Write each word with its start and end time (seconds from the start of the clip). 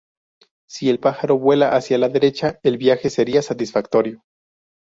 Si 0.67 0.89
el 0.89 0.99
pájaro 0.99 1.37
vuela 1.37 1.75
hacia 1.75 1.99
la 1.99 2.09
derecha, 2.09 2.59
el 2.63 2.79
viaje 2.79 3.11
sería 3.11 3.43
satisfactorio. 3.43 4.23